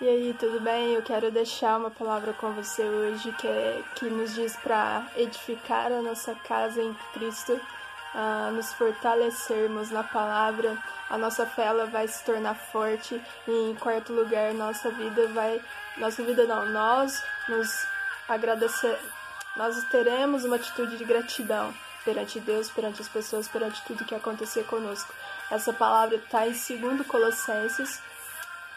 E 0.00 0.08
aí, 0.08 0.36
tudo 0.38 0.60
bem? 0.60 0.94
Eu 0.94 1.02
quero 1.02 1.28
deixar 1.28 1.76
uma 1.76 1.90
palavra 1.90 2.32
com 2.32 2.52
você 2.52 2.84
hoje 2.84 3.32
que, 3.32 3.48
é, 3.48 3.82
que 3.96 4.04
nos 4.04 4.32
diz 4.32 4.54
para 4.54 5.04
edificar 5.16 5.90
a 5.90 6.00
nossa 6.00 6.36
casa 6.36 6.80
em 6.80 6.94
Cristo, 7.12 7.54
uh, 8.14 8.52
nos 8.52 8.72
fortalecermos 8.74 9.90
na 9.90 10.04
palavra, 10.04 10.78
a 11.10 11.18
nossa 11.18 11.44
fé 11.46 11.64
ela 11.64 11.86
vai 11.86 12.06
se 12.06 12.24
tornar 12.24 12.54
forte 12.54 13.20
e 13.48 13.50
em 13.50 13.74
quarto 13.74 14.12
lugar, 14.12 14.54
nossa 14.54 14.88
vida 14.88 15.26
vai, 15.34 15.60
nossa 15.96 16.22
vida 16.22 16.44
não, 16.44 16.66
nós 16.66 17.20
nos 17.48 17.84
agradecer, 18.28 18.96
nós 19.56 19.82
teremos 19.90 20.44
uma 20.44 20.54
atitude 20.54 20.96
de 20.96 21.04
gratidão 21.04 21.74
perante 22.04 22.38
Deus, 22.38 22.70
perante 22.70 23.02
as 23.02 23.08
pessoas, 23.08 23.48
perante 23.48 23.82
tudo 23.84 24.04
que 24.04 24.14
acontecer 24.14 24.62
conosco. 24.62 25.12
Essa 25.50 25.72
palavra 25.72 26.14
está 26.18 26.46
em 26.46 26.52
2 26.52 27.04
Colossenses 27.04 28.00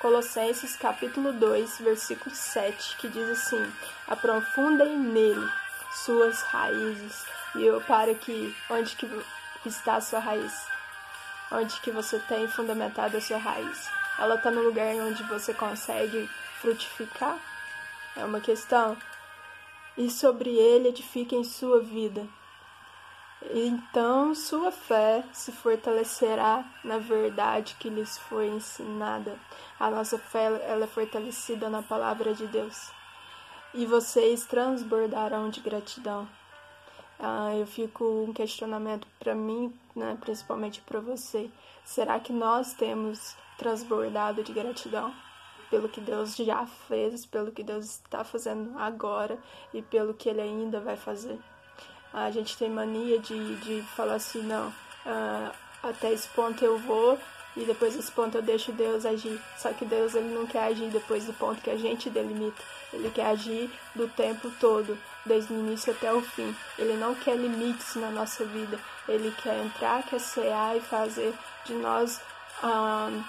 Colossenses 0.02 0.76
capítulo 0.76 1.32
2, 1.32 1.78
versículo 1.78 2.34
7, 2.34 2.98
que 2.98 3.08
diz 3.08 3.30
assim: 3.30 3.72
Aprofundem 4.08 4.98
nele 4.98 5.48
suas 5.94 6.42
raízes. 6.42 7.24
E 7.54 7.64
eu 7.64 7.80
paro 7.82 8.10
aqui, 8.10 8.56
onde 8.72 8.96
que 8.96 9.08
está 9.64 9.98
a 9.98 10.02
sua 10.02 10.18
raiz? 10.18 10.66
Onde 11.52 11.80
que 11.82 11.92
você 11.92 12.18
tem 12.18 12.48
fundamentado 12.48 13.16
a 13.16 13.22
sua 13.22 13.38
raiz? 13.38 13.88
Ela 14.18 14.34
está 14.34 14.50
no 14.50 14.64
lugar 14.64 14.88
onde 14.96 15.22
você 15.26 15.54
consegue 15.54 16.28
frutificar? 16.60 17.38
É 18.18 18.26
uma 18.26 18.42
questão. 18.42 18.98
E 19.96 20.10
sobre 20.10 20.50
ele 20.50 20.90
edifiquem 20.90 21.44
sua 21.44 21.80
vida. 21.80 22.26
Então 23.50 24.36
sua 24.36 24.72
fé 24.72 25.24
se 25.34 25.52
fortalecerá 25.52 26.64
na 26.84 27.00
verdade 27.00 27.76
que 27.80 27.90
lhes 27.90 28.18
foi 28.18 28.48
ensinada. 28.48 29.38
A 29.80 29.90
nossa 29.90 30.18
fé 30.18 30.46
ela 30.68 30.84
é 30.84 30.88
fortalecida 30.88 31.70
na 31.70 31.82
palavra 31.82 32.34
de 32.34 32.46
Deus. 32.48 32.92
E 33.74 33.86
vocês 33.86 34.46
transbordarão 34.46 35.50
de 35.50 35.60
gratidão. 35.60 36.28
Ah, 37.20 37.56
eu 37.56 37.66
fico 37.66 38.04
um 38.28 38.34
questionamento 38.34 39.08
para 39.20 39.34
mim, 39.34 39.74
né, 39.96 40.18
principalmente 40.20 40.82
para 40.82 41.00
você. 41.00 41.50
Será 41.84 42.20
que 42.20 42.34
nós 42.34 42.74
temos 42.74 43.36
transbordado 43.58 44.44
de 44.44 44.54
gratidão 44.54 45.14
pelo 45.70 45.88
que 45.88 46.02
Deus 46.02 46.36
já 46.36 46.66
fez, 46.66 47.26
pelo 47.26 47.52
que 47.52 47.64
Deus 47.64 47.86
está 47.86 48.24
fazendo 48.24 48.78
agora 48.78 49.40
e 49.74 49.82
pelo 49.82 50.14
que 50.14 50.30
Ele 50.30 50.42
ainda 50.42 50.80
vai 50.80 50.98
fazer? 50.98 51.40
A 52.14 52.30
gente 52.32 52.58
tem 52.58 52.70
mania 52.70 53.20
de, 53.20 53.56
de 53.58 53.82
falar 53.96 54.16
assim, 54.16 54.42
não, 54.42 54.68
uh, 54.68 55.52
até 55.84 56.12
esse 56.12 56.28
ponto 56.30 56.64
eu 56.64 56.78
vou 56.78 57.18
e 57.56 57.66
depois 57.66 57.96
desse 57.96 58.12
ponto 58.12 58.38
eu 58.38 58.42
deixo 58.42 58.72
Deus 58.72 59.06
agir. 59.06 59.40
Só 59.58 59.74
que 59.74 59.86
Deus 59.86 60.16
ele 60.16 60.34
não 60.34 60.46
quer 60.46 60.64
agir 60.66 60.90
depois 60.90 61.26
do 61.26 61.34
ponto 61.34 61.62
que 61.62 61.70
a 61.70 61.78
gente 61.78 62.10
delimita. 62.10 62.62
Ele 62.94 63.10
quer 63.10 63.28
agir 63.28 63.70
do 63.96 64.08
tempo 64.08 64.52
todo, 64.60 64.98
desde 65.26 65.54
o 65.54 65.60
início 65.60 65.92
até 65.92 66.14
o 66.14 66.22
fim. 66.22 66.56
Ele 66.78 66.94
não 66.94 67.14
quer 67.16 67.36
limites 67.36 67.96
na 67.96 68.10
nossa 68.10 68.46
vida. 68.46 68.80
Ele 69.08 69.34
quer 69.44 69.58
entrar, 69.64 70.04
quer 70.04 70.20
cear 70.20 70.78
e 70.78 70.82
fazer 70.82 71.34
de 71.66 71.74
nós 71.74 72.22
um, 72.64 73.24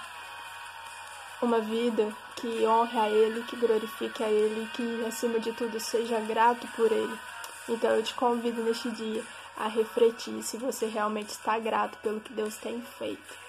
uma 1.46 1.60
vida 1.60 2.12
que 2.36 2.66
honre 2.66 2.98
a 2.98 3.08
Ele, 3.08 3.42
que 3.42 3.56
glorifique 3.56 4.22
a 4.22 4.28
Ele, 4.28 4.68
que 4.74 5.04
acima 5.06 5.38
de 5.40 5.52
tudo 5.52 5.78
seja 5.80 6.20
grato 6.20 6.66
por 6.76 6.90
Ele. 6.90 7.18
Então 7.68 7.90
eu 7.90 8.02
te 8.02 8.14
convido 8.14 8.62
neste 8.62 8.90
dia 8.90 9.22
a 9.56 9.68
refletir 9.68 10.42
se 10.42 10.56
você 10.56 10.86
realmente 10.86 11.30
está 11.30 11.58
grato 11.58 11.98
pelo 11.98 12.20
que 12.20 12.32
Deus 12.32 12.56
tem 12.56 12.82
feito. 12.98 13.42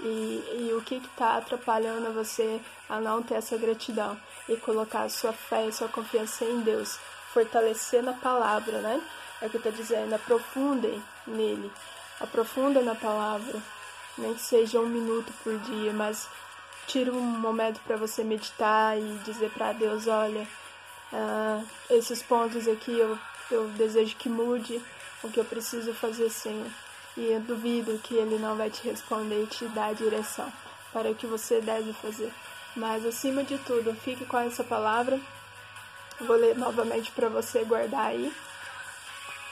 E, 0.00 0.68
e 0.70 0.74
o 0.76 0.82
que 0.82 0.96
está 0.96 1.36
atrapalhando 1.36 2.12
você 2.12 2.60
a 2.88 3.00
não 3.00 3.22
ter 3.22 3.34
essa 3.34 3.56
gratidão 3.56 4.16
e 4.48 4.56
colocar 4.56 5.02
a 5.02 5.08
sua 5.08 5.32
fé 5.32 5.66
e 5.66 5.72
sua 5.72 5.88
confiança 5.88 6.44
em 6.44 6.60
Deus, 6.60 6.98
fortalecer 7.32 8.02
na 8.02 8.12
palavra, 8.12 8.80
né? 8.80 9.02
É 9.42 9.46
o 9.46 9.50
que 9.50 9.56
está 9.56 9.70
dizendo, 9.70 10.14
aprofundem 10.14 11.02
nele, 11.26 11.70
aprofunda 12.20 12.80
na 12.80 12.94
palavra, 12.94 13.60
nem 14.16 14.34
que 14.34 14.40
seja 14.40 14.80
um 14.80 14.86
minuto 14.86 15.32
por 15.42 15.56
dia, 15.58 15.92
mas 15.92 16.28
tira 16.86 17.12
um 17.12 17.20
momento 17.20 17.80
para 17.80 17.96
você 17.96 18.24
meditar 18.24 18.98
e 18.98 19.18
dizer 19.24 19.50
para 19.50 19.72
Deus, 19.72 20.06
olha, 20.06 20.46
uh, 21.12 21.66
esses 21.90 22.22
pontos 22.22 22.66
aqui 22.66 22.98
eu 22.98 23.18
eu 23.50 23.68
desejo 23.68 24.16
que 24.16 24.28
mude 24.28 24.80
o 25.22 25.30
que 25.30 25.38
eu 25.38 25.44
preciso 25.44 25.92
fazer, 25.94 26.30
Senhor. 26.30 26.70
E 27.16 27.32
eu 27.32 27.40
duvido 27.40 27.98
que 27.98 28.14
Ele 28.14 28.38
não 28.38 28.56
vai 28.56 28.70
te 28.70 28.82
responder 28.84 29.42
e 29.42 29.46
te 29.46 29.66
dar 29.68 29.86
a 29.86 29.92
direção 29.92 30.52
para 30.92 31.10
o 31.10 31.14
que 31.14 31.26
você 31.26 31.60
deve 31.60 31.92
fazer. 31.92 32.32
Mas 32.76 33.04
acima 33.04 33.42
de 33.42 33.58
tudo, 33.58 33.94
fique 33.94 34.24
com 34.24 34.38
essa 34.38 34.62
palavra. 34.62 35.20
Vou 36.20 36.36
ler 36.36 36.56
novamente 36.56 37.10
para 37.10 37.28
você 37.28 37.64
guardar 37.64 38.06
aí. 38.06 38.32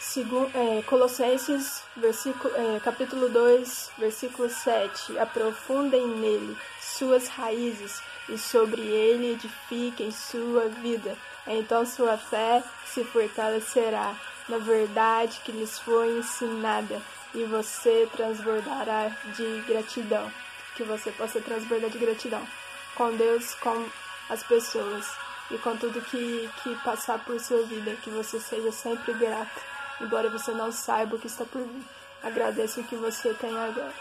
Segundo, 0.06 0.50
é, 0.54 0.82
Colossenses, 0.82 1.82
versículo, 1.96 2.54
é, 2.54 2.80
capítulo 2.80 3.28
2, 3.28 3.90
versículo 3.98 4.48
7. 4.48 5.18
Aprofundem 5.18 6.06
nele 6.06 6.56
suas 6.80 7.28
raízes 7.28 8.00
e 8.28 8.38
sobre 8.38 8.82
ele 8.82 9.32
edifiquem 9.32 10.10
sua 10.10 10.68
vida 10.68 11.16
então 11.46 11.86
sua 11.86 12.18
fé 12.18 12.62
se 12.84 13.04
fortalecerá 13.04 14.16
na 14.48 14.58
verdade 14.58 15.40
que 15.44 15.52
lhes 15.52 15.78
foi 15.78 16.18
ensinada 16.18 17.00
e 17.34 17.44
você 17.44 18.08
transbordará 18.12 19.08
de 19.36 19.62
gratidão. 19.66 20.30
Que 20.76 20.82
você 20.82 21.10
possa 21.10 21.40
transbordar 21.40 21.90
de 21.90 21.98
gratidão 21.98 22.46
com 22.94 23.14
Deus, 23.16 23.54
com 23.54 23.86
as 24.28 24.42
pessoas 24.42 25.06
e 25.50 25.58
com 25.58 25.76
tudo 25.76 26.00
que, 26.02 26.50
que 26.62 26.74
passar 26.76 27.18
por 27.24 27.38
sua 27.40 27.62
vida. 27.62 27.96
Que 27.96 28.10
você 28.10 28.38
seja 28.38 28.70
sempre 28.72 29.14
grato, 29.14 29.60
embora 30.00 30.30
você 30.30 30.52
não 30.52 30.70
saiba 30.72 31.16
o 31.16 31.18
que 31.18 31.26
está 31.26 31.44
por 31.44 31.62
vir. 31.62 31.84
Agradeça 32.22 32.80
o 32.80 32.84
que 32.84 32.96
você 32.96 33.32
tem 33.34 33.50
agora. 33.50 33.92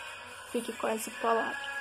Fique 0.51 0.71
com 0.73 0.87
essa 0.87 1.11
palavra. 1.21 1.74